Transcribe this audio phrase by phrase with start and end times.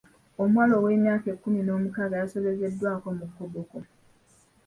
[0.41, 3.77] Omuwala ow'emyaka ekkumi n'omukaaga yasobezeddwako mu Koboko.